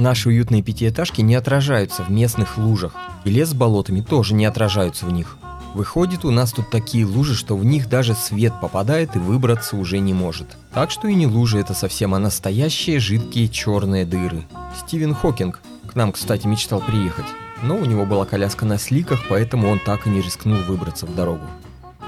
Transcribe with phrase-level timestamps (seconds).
[0.00, 2.94] Наши уютные пятиэтажки не отражаются в местных лужах,
[3.26, 5.36] и лес с болотами тоже не отражаются в них.
[5.74, 9.98] Выходит, у нас тут такие лужи, что в них даже свет попадает и выбраться уже
[9.98, 10.56] не может.
[10.72, 14.44] Так что и не лужи это совсем, а настоящие жидкие черные дыры.
[14.78, 17.26] Стивен Хокинг к нам, кстати, мечтал приехать.
[17.62, 21.14] Но у него была коляска на сликах, поэтому он так и не рискнул выбраться в
[21.14, 21.44] дорогу.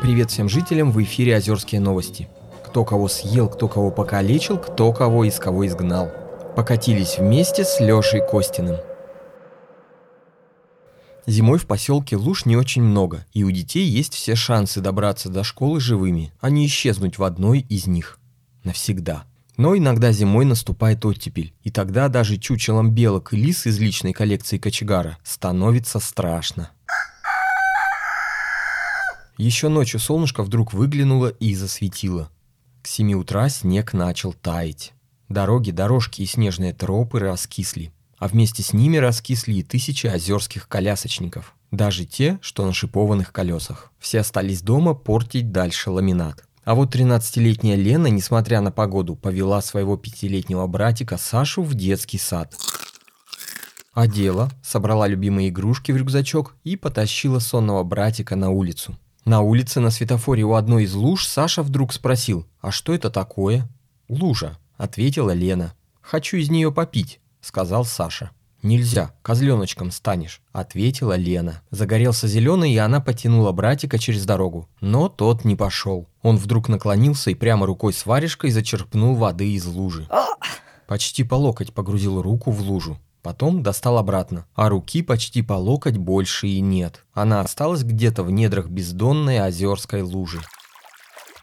[0.01, 2.29] Привет всем жителям, в эфире Озерские новости.
[2.65, 6.11] Кто кого съел, кто кого покалечил, кто кого из кого изгнал
[6.55, 8.77] покатились вместе с Лешей Костиным.
[11.27, 15.45] Зимой в поселке луж не очень много, и у детей есть все шансы добраться до
[15.45, 18.19] школы живыми, а не исчезнуть в одной из них.
[18.65, 19.25] Навсегда.
[19.57, 24.59] Но иногда зимой наступает оттепель, и тогда даже чучелом белок и лис из личной коллекции
[24.59, 26.71] кочегара становится страшно.
[29.37, 32.31] Еще ночью солнышко вдруг выглянуло и засветило.
[32.83, 34.93] К семи утра снег начал таять.
[35.29, 41.55] Дороги, дорожки и снежные тропы раскисли, а вместе с ними раскисли и тысячи озерских колясочников.
[41.71, 43.91] Даже те, что на шипованных колесах.
[43.99, 46.45] Все остались дома портить дальше ламинат.
[46.65, 52.55] А вот 13-летняя Лена, несмотря на погоду, повела своего пятилетнего братика Сашу в детский сад.
[53.93, 58.97] Одела, собрала любимые игрушки в рюкзачок и потащила сонного братика на улицу.
[59.25, 63.69] На улице на светофоре у одной из луж Саша вдруг спросил, а что это такое?
[64.09, 65.75] Лужа ответила Лена.
[66.01, 68.31] «Хочу из нее попить»,— сказал Саша.
[68.63, 71.63] «Нельзя, козленочком станешь»,— ответила Лена.
[71.71, 74.69] Загорелся зеленый, и она потянула братика через дорогу.
[74.81, 76.09] Но тот не пошел.
[76.23, 80.09] Он вдруг наклонился и прямо рукой с варежкой зачерпнул воды из лужи.
[80.87, 82.99] Почти по локоть погрузил руку в лужу.
[83.23, 87.05] Потом достал обратно, а руки почти по локоть больше и нет.
[87.15, 90.41] Она осталась где-то в недрах бездонной озерской лужи.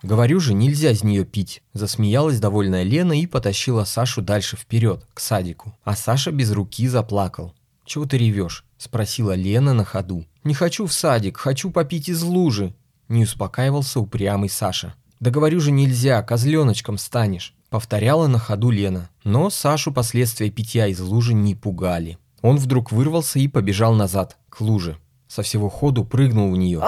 [0.02, 5.20] «Говорю же, нельзя из нее пить»,– засмеялась довольная Лена и потащила Сашу дальше вперед, к
[5.20, 5.78] садику.
[5.84, 7.54] А Саша без руки заплакал.
[7.86, 10.26] «Чего ты ревешь?»– спросила Лена на ходу.
[10.44, 12.74] «Не хочу в садик, хочу попить из лужи»,–
[13.10, 14.94] не успокаивался упрямый Саша.
[15.20, 19.10] «Да говорю же, нельзя, козленочком станешь»,– повторяла на ходу Лена.
[19.26, 22.18] Но Сашу последствия питья из лужи не пугали.
[22.42, 24.98] Он вдруг вырвался и побежал назад, к луже.
[25.28, 26.82] Со всего ходу прыгнул в нее.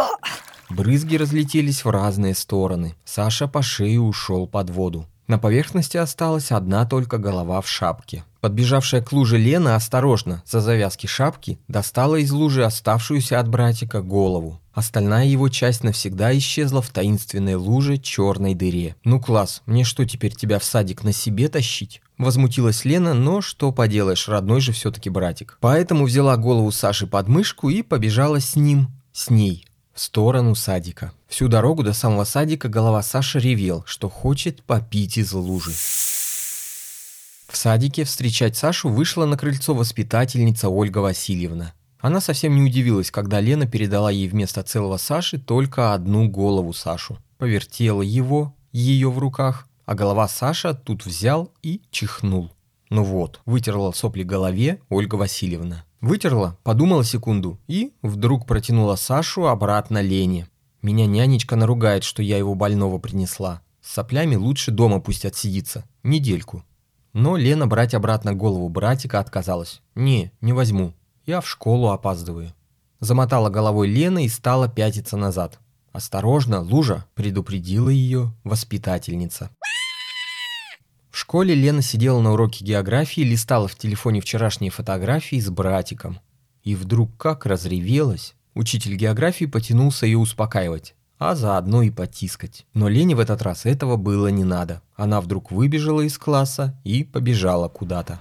[0.71, 2.95] Брызги разлетелись в разные стороны.
[3.03, 5.05] Саша по шее ушел под воду.
[5.27, 8.25] На поверхности осталась одна только голова в шапке.
[8.41, 14.59] Подбежавшая к луже Лена осторожно, за завязки шапки, достала из лужи оставшуюся от братика голову.
[14.73, 18.95] Остальная его часть навсегда исчезла в таинственной луже черной дыре.
[19.03, 23.71] «Ну класс, мне что теперь тебя в садик на себе тащить?» Возмутилась Лена, но что
[23.71, 25.57] поделаешь, родной же все-таки братик.
[25.59, 31.11] Поэтому взяла голову Саши под мышку и побежала с ним, с ней, в сторону садика.
[31.27, 35.71] Всю дорогу до самого садика голова Саши ревел, что хочет попить из лужи.
[37.47, 41.73] В садике встречать Сашу вышла на крыльцо воспитательница Ольга Васильевна.
[41.99, 47.17] Она совсем не удивилась, когда Лена передала ей вместо целого Саши только одну голову Сашу.
[47.37, 52.51] Повертела его, ее в руках, а голова Саша тут взял и чихнул.
[52.89, 55.83] Ну вот, вытерла сопли голове Ольга Васильевна.
[56.01, 60.47] Вытерла, подумала секунду и вдруг протянула Сашу обратно Лене.
[60.81, 63.61] Меня нянечка наругает, что я его больного принесла.
[63.81, 65.85] С соплями лучше дома пусть отсидится.
[66.01, 66.63] Недельку.
[67.13, 69.81] Но Лена брать обратно голову братика отказалась.
[69.93, 70.93] «Не, не возьму.
[71.25, 72.53] Я в школу опаздываю».
[72.99, 75.59] Замотала головой Лена и стала пятиться назад.
[75.91, 79.49] «Осторожно, лужа!»– предупредила ее воспитательница.
[81.11, 86.19] В школе Лена сидела на уроке географии, листала в телефоне вчерашние фотографии с братиком.
[86.63, 88.33] И вдруг как разревелась.
[88.53, 92.65] Учитель географии потянулся ее успокаивать, а заодно и потискать.
[92.73, 94.81] Но Лене в этот раз этого было не надо.
[94.95, 98.19] Она вдруг выбежала из класса и побежала куда-то.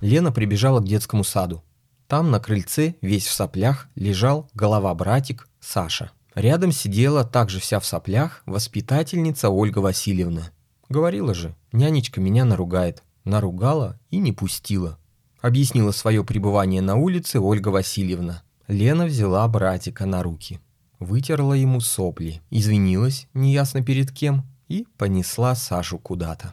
[0.00, 1.62] Лена прибежала к детскому саду.
[2.08, 6.10] Там на крыльце, весь в соплях, лежал голова-братик Саша.
[6.36, 10.50] Рядом сидела, также вся в соплях, воспитательница Ольга Васильевна.
[10.90, 13.02] Говорила же, нянечка меня наругает.
[13.24, 14.98] Наругала и не пустила.
[15.40, 18.42] Объяснила свое пребывание на улице Ольга Васильевна.
[18.68, 20.60] Лена взяла братика на руки.
[20.98, 26.52] Вытерла ему сопли, извинилась, неясно перед кем, и понесла Сашу куда-то.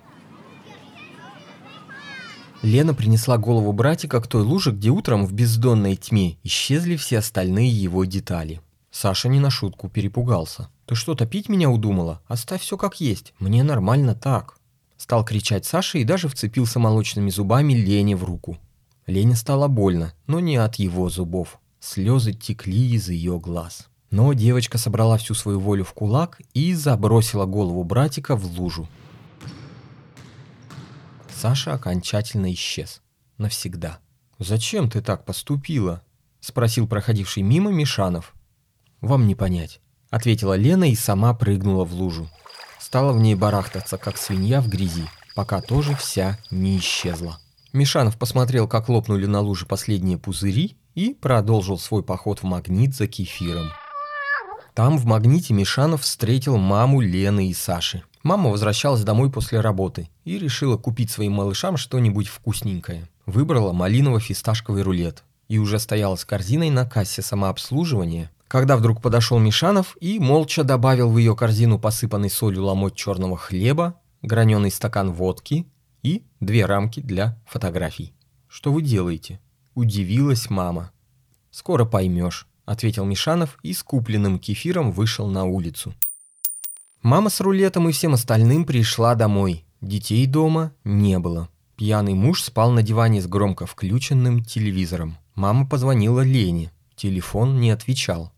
[2.61, 7.69] Лена принесла голову братика к той луже, где утром в бездонной тьме исчезли все остальные
[7.69, 8.61] его детали.
[8.93, 10.69] Саша не на шутку перепугался.
[10.85, 12.21] «Ты что, топить меня удумала?
[12.27, 13.33] Оставь все как есть.
[13.39, 14.55] Мне нормально так».
[14.97, 18.59] Стал кричать Саша и даже вцепился молочными зубами Лене в руку.
[19.07, 21.59] Лене стало больно, но не от его зубов.
[21.79, 23.89] Слезы текли из ее глаз.
[24.11, 28.87] Но девочка собрала всю свою волю в кулак и забросила голову братика в лужу.
[31.35, 33.01] Саша окончательно исчез.
[33.39, 33.97] Навсегда.
[34.37, 36.03] «Зачем ты так поступила?»–
[36.41, 38.35] спросил проходивший мимо Мишанов.
[39.03, 42.29] «Вам не понять»,– ответила Лена и сама прыгнула в лужу.
[42.79, 45.03] Стала в ней барахтаться, как свинья в грязи,
[45.35, 47.37] пока тоже вся не исчезла.
[47.73, 53.07] Мишанов посмотрел, как лопнули на луже последние пузыри и продолжил свой поход в магнит за
[53.07, 53.71] кефиром.
[54.73, 58.03] Там в магните Мишанов встретил маму Лены и Саши.
[58.23, 63.09] Мама возвращалась домой после работы и решила купить своим малышам что-нибудь вкусненькое.
[63.25, 69.97] Выбрала малиново-фисташковый рулет и уже стояла с корзиной на кассе самообслуживания, когда вдруг подошел Мишанов
[69.99, 75.65] и молча добавил в ее корзину посыпанный солью ломоть черного хлеба, граненый стакан водки
[76.03, 78.13] и две рамки для фотографий.
[78.47, 79.39] «Что вы делаете?»–
[79.73, 80.91] удивилась мама.
[81.49, 85.95] «Скоро поймешь»,– ответил Мишанов и с купленным кефиром вышел на улицу.
[87.01, 89.65] Мама с рулетом и всем остальным пришла домой.
[89.81, 91.49] Детей дома не было.
[91.75, 95.17] Пьяный муж спал на диване с громко включенным телевизором.
[95.33, 96.71] Мама позвонила Лене.
[96.95, 98.32] Телефон не отвечал.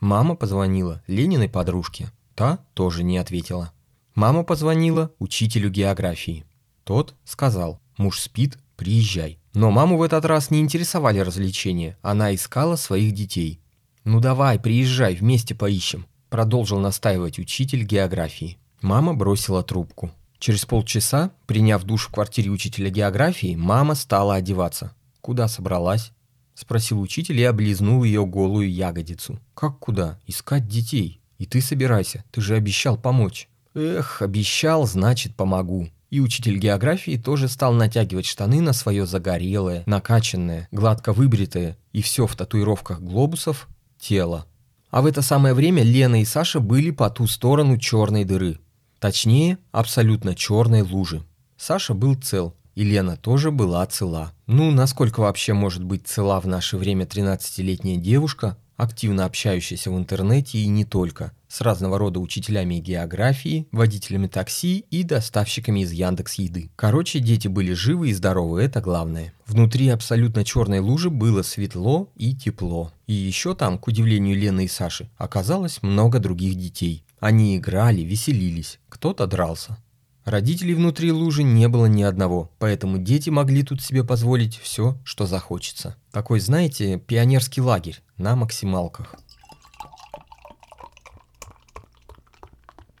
[0.00, 2.10] Мама позвонила Лениной подружке.
[2.34, 3.72] Та тоже не ответила.
[4.14, 6.44] Мама позвонила учителю географии.
[6.84, 9.38] Тот сказал, муж спит, приезжай.
[9.52, 13.60] Но маму в этот раз не интересовали развлечения, она искала своих детей.
[14.04, 18.58] «Ну давай, приезжай, вместе поищем», продолжил настаивать учитель географии.
[18.80, 20.10] Мама бросила трубку.
[20.38, 24.94] Через полчаса, приняв душ в квартире учителя географии, мама стала одеваться.
[25.20, 26.12] «Куда собралась?»–
[26.54, 29.40] спросил учитель и облизнул ее голую ягодицу.
[29.54, 30.18] «Как куда?
[30.26, 31.20] Искать детей.
[31.38, 33.48] И ты собирайся, ты же обещал помочь».
[33.74, 35.88] «Эх, обещал, значит помогу».
[36.10, 42.26] И учитель географии тоже стал натягивать штаны на свое загорелое, накачанное, гладко выбритое и все
[42.26, 43.68] в татуировках глобусов
[43.98, 44.46] тело.
[44.90, 48.58] А в это самое время Лена и Саша были по ту сторону черной дыры.
[48.98, 51.22] Точнее, абсолютно черной лужи.
[51.56, 54.32] Саша был цел, и Лена тоже была цела.
[54.46, 60.56] Ну, насколько вообще может быть цела в наше время 13-летняя девушка, активно общающаяся в интернете
[60.56, 66.70] и не только, с разного рода учителями географии, водителями такси и доставщиками из Яндекс Еды.
[66.74, 69.34] Короче, дети были живы и здоровы, это главное.
[69.46, 72.92] Внутри абсолютно черной лужи было светло и тепло.
[73.06, 77.04] И еще там, к удивлению Лены и Саши, оказалось много других детей.
[77.18, 79.76] Они играли, веселились, кто-то дрался.
[80.24, 85.26] Родителей внутри лужи не было ни одного, поэтому дети могли тут себе позволить все, что
[85.26, 85.96] захочется.
[86.12, 89.14] Такой, знаете, пионерский лагерь на максималках.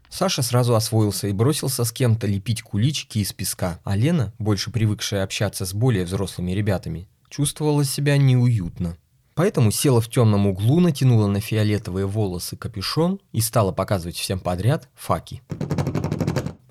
[0.08, 5.22] Саша сразу освоился и бросился с кем-то лепить куличики из песка, а Лена, больше привыкшая
[5.22, 8.96] общаться с более взрослыми ребятами, чувствовала себя неуютно.
[9.34, 14.88] Поэтому села в темном углу, натянула на фиолетовые волосы капюшон и стала показывать всем подряд
[14.94, 15.42] факи.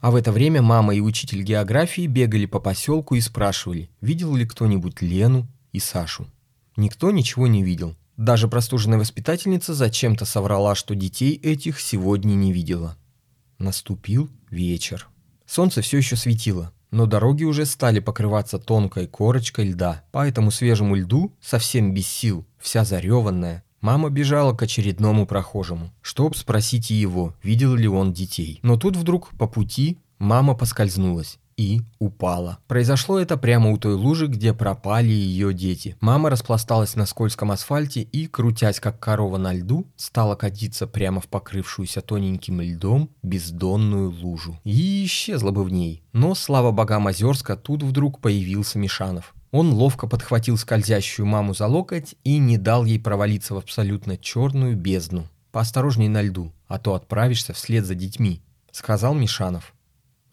[0.02, 4.46] А в это время мама и учитель географии бегали по поселку и спрашивали, видел ли
[4.46, 6.28] кто-нибудь Лену и Сашу.
[6.78, 7.96] Никто ничего не видел.
[8.16, 12.98] Даже простуженная воспитательница зачем-то соврала, что детей этих сегодня не видела.
[13.58, 15.10] Наступил вечер.
[15.46, 20.04] Солнце все еще светило, но дороги уже стали покрываться тонкой корочкой льда.
[20.12, 26.36] По этому свежему льду, совсем без сил, вся зареванная, Мама бежала к очередному прохожему, чтоб
[26.36, 28.60] спросить его, видел ли он детей.
[28.62, 32.60] Но тут вдруг по пути мама поскользнулась и упала.
[32.68, 35.98] Произошло это прямо у той лужи, где пропали ее дети.
[36.00, 41.28] Мама распласталась на скользком асфальте и, крутясь как корова на льду, стала катиться прямо в
[41.28, 44.58] покрывшуюся тоненьким льдом бездонную лужу.
[44.64, 46.02] И исчезла бы в ней.
[46.14, 49.36] Но, слава богам Озерска, тут вдруг появился Мишанов.
[49.52, 54.78] Он ловко подхватил скользящую маму за локоть и не дал ей провалиться в абсолютно черную
[54.78, 55.28] бездну.
[55.52, 58.42] «Поосторожней на льду, а то отправишься вслед за детьми»,—
[58.72, 59.74] сказал Мишанов.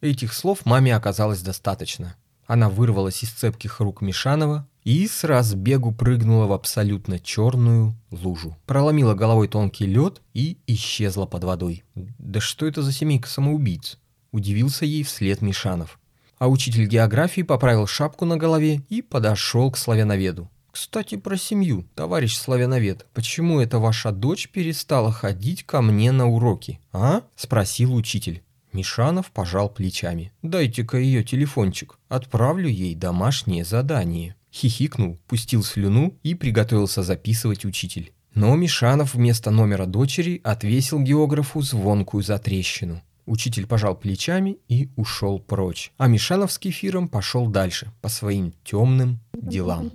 [0.02, 2.16] Этих слов маме оказалось достаточно.
[2.46, 8.56] Она вырвалась из цепких рук Мишанова и с разбегу прыгнула в абсолютно черную лужу.
[8.66, 11.82] Проломила головой тонкий лед и исчезла под водой.
[11.94, 13.98] «Да что это за семейка самоубийц?»–
[14.32, 15.98] удивился ей вслед Мишанов
[16.38, 20.50] а учитель географии поправил шапку на голове и подошел к славяноведу.
[20.70, 23.06] «Кстати, про семью, товарищ славяновед.
[23.14, 28.42] Почему эта ваша дочь перестала ходить ко мне на уроки, а?»– спросил учитель.
[28.74, 30.32] Мишанов пожал плечами.
[30.42, 34.36] «Дайте-ка ее телефончик, отправлю ей домашнее задание».
[34.52, 38.12] Хихикнул, пустил слюну и приготовился записывать учитель.
[38.34, 43.02] Но Мишанов вместо номера дочери отвесил географу звонкую затрещину.
[43.26, 45.92] Учитель пожал плечами и ушел прочь.
[45.98, 49.90] А Мишанов с кефиром пошел дальше, по своим темным делам.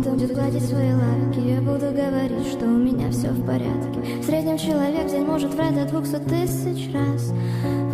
[0.00, 1.09] Будет гладить свои лайки
[2.10, 4.00] Говорить, что у меня все в порядке.
[4.20, 7.32] В среднем человек в день может врать до двухсот тысяч раз.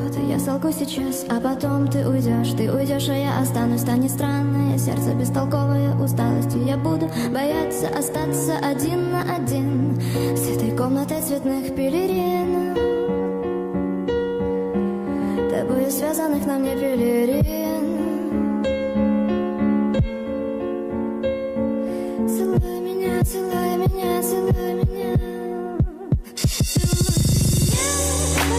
[0.00, 4.11] Вот и я солгу сейчас, а потом ты уйдешь Ты уйдешь, а я останусь, станет
[4.11, 10.00] странное Сердце бестолковое усталостью Я буду бояться остаться один на один.
[10.35, 12.75] С этой комнатой цветных пелерин.
[15.50, 17.65] Тобою связанных на мне пелерин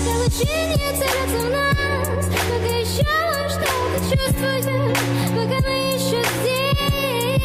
[0.07, 3.11] Пока лучи не целятся в нас Пока еще
[3.49, 4.95] что-то чувствую
[5.35, 7.43] Пока мы еще здесь.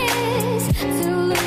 [1.03, 1.43] Целуй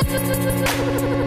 [0.00, 1.17] Пока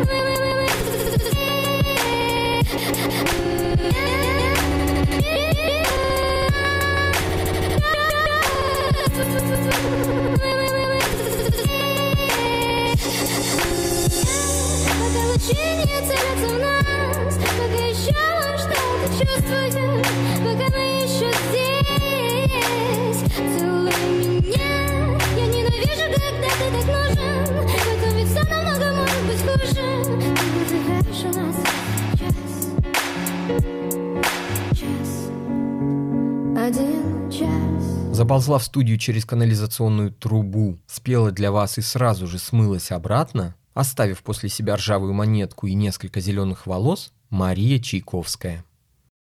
[38.32, 43.56] час Заползла в студию через канализационную трубу, спела для вас и сразу же смылась обратно,
[43.74, 48.64] оставив после себя ржавую монетку и несколько зеленых волос, Мария Чайковская.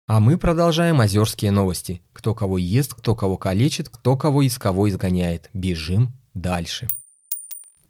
[0.07, 2.01] А мы продолжаем озерские новости.
[2.13, 5.51] Кто кого ест, кто кого калечит, кто кого из кого изгоняет.
[5.53, 6.89] Бежим дальше.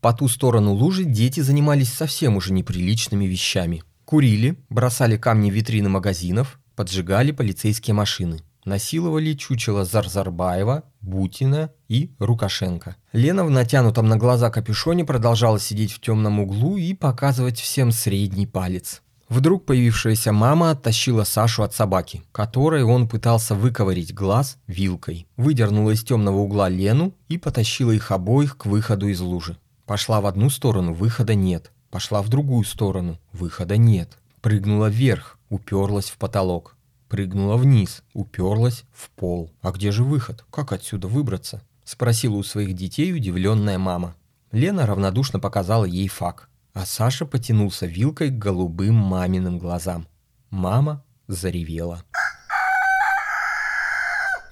[0.01, 3.83] По ту сторону лужи дети занимались совсем уже неприличными вещами.
[4.03, 8.41] Курили, бросали камни в витрины магазинов, поджигали полицейские машины.
[8.65, 12.95] Насиловали чучело Зарзарбаева, Бутина и Рукашенко.
[13.13, 18.47] Лена в натянутом на глаза капюшоне продолжала сидеть в темном углу и показывать всем средний
[18.47, 19.03] палец.
[19.29, 25.27] Вдруг появившаяся мама оттащила Сашу от собаки, которой он пытался выковырить глаз вилкой.
[25.37, 29.57] Выдернула из темного угла Лену и потащила их обоих к выходу из лужи.
[29.85, 31.71] Пошла в одну сторону, выхода нет.
[31.91, 34.17] Пошла в другую сторону, выхода нет.
[34.41, 36.74] Прыгнула вверх, уперлась в потолок.
[37.07, 39.51] Прыгнула вниз, уперлась в пол.
[39.61, 40.43] А где же выход?
[40.49, 41.61] Как отсюда выбраться?
[41.83, 44.15] Спросила у своих детей удивленная мама.
[44.51, 46.49] Лена равнодушно показала ей фак.
[46.73, 50.07] А Саша потянулся вилкой к голубым маминым глазам.
[50.49, 52.03] Мама заревела.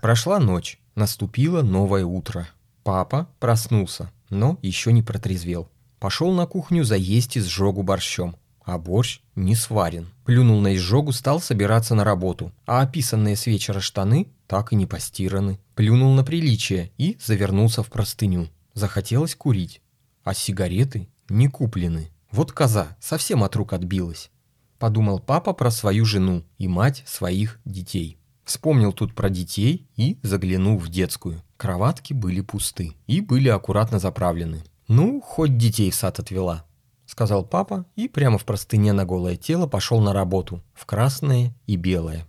[0.01, 2.47] Прошла ночь, наступило новое утро.
[2.83, 5.69] Папа проснулся, но еще не протрезвел.
[5.99, 8.35] Пошел на кухню заесть изжогу борщом.
[8.63, 10.07] А борщ не сварен.
[10.25, 12.51] Плюнул на изжогу, стал собираться на работу.
[12.65, 15.59] А описанные с вечера штаны так и не постираны.
[15.75, 18.49] Плюнул на приличие и завернулся в простыню.
[18.73, 19.81] Захотелось курить.
[20.23, 22.09] А сигареты не куплены.
[22.31, 24.31] Вот коза совсем от рук отбилась.
[24.79, 28.17] Подумал папа про свою жену и мать своих детей.
[28.43, 31.41] Вспомнил тут про детей и заглянул в детскую.
[31.57, 34.63] Кроватки были пусты и были аккуратно заправлены.
[34.87, 36.65] Ну, хоть детей в сад отвела,
[37.05, 41.75] сказал папа и прямо в простыне на голое тело пошел на работу, в красное и
[41.75, 42.25] белое.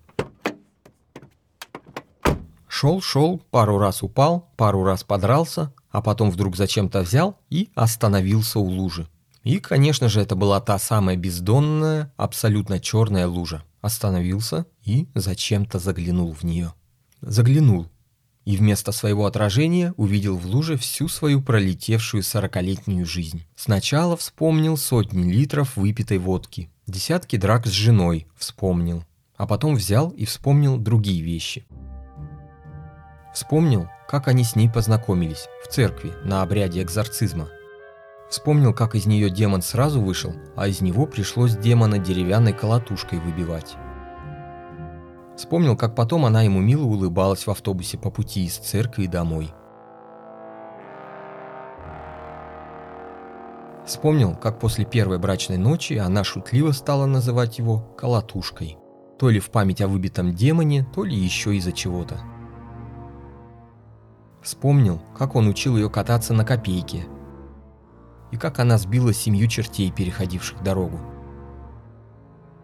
[2.69, 8.65] Шел-шел, пару раз упал, пару раз подрался, а потом вдруг зачем-то взял и остановился у
[8.65, 9.09] лужи.
[9.45, 13.63] И, конечно же, это была та самая бездонная, абсолютно черная лужа.
[13.81, 16.73] Остановился и зачем-то заглянул в нее.
[17.21, 17.87] Заглянул.
[18.45, 23.45] И вместо своего отражения увидел в луже всю свою пролетевшую сорокалетнюю жизнь.
[23.57, 26.71] Сначала вспомнил сотни литров выпитой водки.
[26.87, 29.05] Десятки драк с женой вспомнил.
[29.37, 31.65] А потом взял и вспомнил другие вещи.
[33.35, 37.49] Вспомнил, как они с ней познакомились в церкви на обряде экзорцизма.
[38.31, 43.77] Вспомнил, как из нее демон сразу вышел, а из него пришлось демона деревянной колотушкой выбивать.
[45.37, 49.53] Вспомнил, как потом она ему мило улыбалась в автобусе по пути из церкви домой.
[53.85, 58.79] Вспомнил, как после первой брачной ночи она шутливо стала называть его «колотушкой».
[59.19, 62.21] То ли в память о выбитом демоне, то ли еще из-за чего-то.
[64.43, 67.07] Вспомнил, как он учил ее кататься на копейке,
[68.31, 70.99] и как она сбила семью чертей, переходивших дорогу.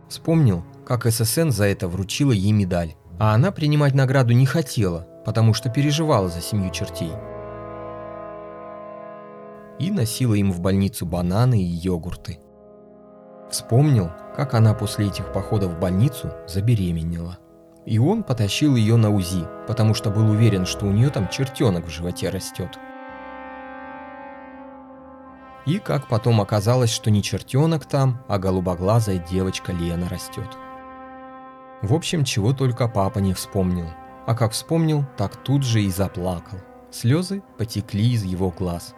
[0.09, 5.55] Вспомнил, как ССН за это вручила ей медаль, А она принимать награду не хотела, потому
[5.55, 7.13] что переживала за семью чертей.
[9.79, 12.41] И носила им в больницу бананы и йогурты.
[13.49, 17.39] Вспомнил, как она после этих походов в больницу забеременела.
[17.87, 21.87] И он потащил ее на УЗИ, потому что был уверен, что у нее там чертенок
[21.87, 22.81] в животе растет.
[25.67, 30.59] И как потом оказалось, что не чертенок там, а голубоглазая девочка Лена растет.
[31.83, 33.89] В общем, чего только папа не вспомнил.
[34.27, 36.59] А как вспомнил, так тут же и заплакал.
[36.91, 38.95] Слезы потекли из его глаз.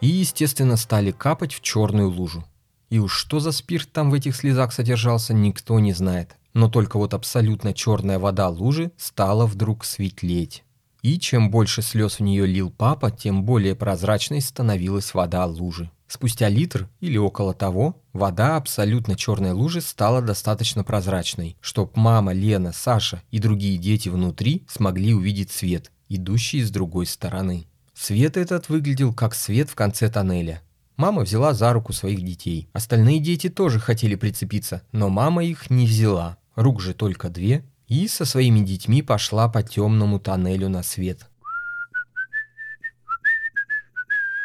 [0.00, 2.44] И, естественно, стали капать в черную лужу.
[2.90, 6.36] И уж что за спирт там в этих слезах содержался, никто не знает.
[6.54, 10.64] Но только вот абсолютно черная вода лужи стала вдруг светлеть.
[11.02, 15.90] И чем больше слез в нее лил папа, тем более прозрачной становилась вода лужи.
[16.12, 22.72] Спустя литр или около того, вода абсолютно черной лужи стала достаточно прозрачной, чтоб мама, Лена,
[22.74, 27.64] Саша и другие дети внутри смогли увидеть свет, идущий с другой стороны.
[27.94, 30.60] Свет этот выглядел как свет в конце тоннеля,
[30.98, 32.68] Мама взяла за руку своих детей.
[32.74, 36.36] Остальные дети тоже хотели прицепиться, но мама их не взяла.
[36.56, 37.64] Рук же только две.
[37.88, 41.30] И со своими детьми пошла по темному тоннелю на свет.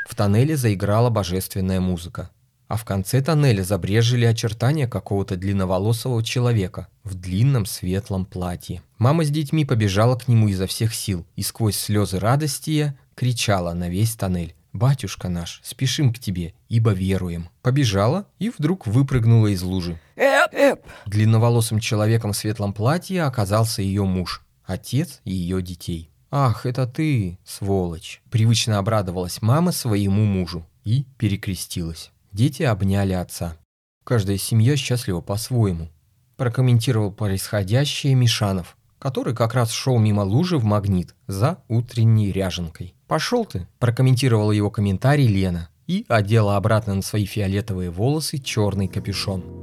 [0.07, 2.29] В тоннеле заиграла божественная музыка.
[2.69, 8.81] А в конце тоннеля забрежили очертания какого-то длинноволосого человека в длинном светлом платье.
[8.97, 13.89] Мама с детьми побежала к нему изо всех сил и сквозь слезы радости кричала на
[13.89, 14.55] весь тоннель.
[14.71, 17.49] «Батюшка наш, спешим к тебе, ибо веруем».
[17.61, 19.99] Побежала и вдруг выпрыгнула из лужи.
[20.15, 20.85] Эп, эп.
[21.05, 26.11] Длинноволосым человеком в светлом платье оказался ее муж, отец ее детей.
[26.29, 32.11] «Ах, это ты, сволочь!» Привычно обрадовалась мама своему мужу и перекрестилась.
[32.33, 33.55] Дети обняли отца.
[34.03, 35.89] Каждая семья счастлива по-своему.
[36.35, 42.93] Прокомментировал происходящее Мишанов, который как раз шел мимо лужи в магнит за утренней ряженкой.
[43.07, 49.56] «Пошел ты»,– прокомментировала его комментарий Лена и одела обратно на свои фиолетовые волосы черный капюшон.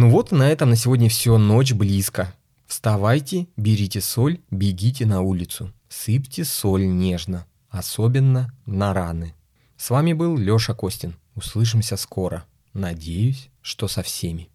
[0.00, 2.32] Ну вот на этом на сегодня все, ночь близко.
[2.68, 5.72] Вставайте, берите соль, бегите на улицу.
[5.88, 9.34] Сыпьте соль нежно, особенно на раны.
[9.76, 11.16] С вами был Лёша Костин.
[11.34, 12.44] Услышимся скоро.
[12.74, 14.48] Надеюсь, что со всеми.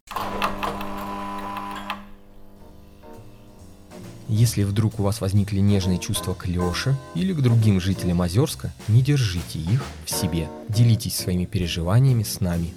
[4.29, 9.01] Если вдруг у вас возникли нежные чувства к Лёше или к другим жителям Озерска, не
[9.01, 10.47] держите их в себе.
[10.69, 12.73] Делитесь своими переживаниями с нами.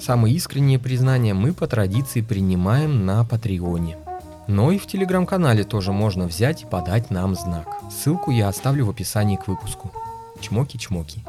[0.00, 3.96] Самые искренние признания мы по традиции принимаем на Патреоне.
[4.46, 7.66] Но и в телеграм-канале тоже можно взять и подать нам знак.
[7.90, 9.90] Ссылку я оставлю в описании к выпуску.
[10.40, 11.20] Чмоки-чмоки.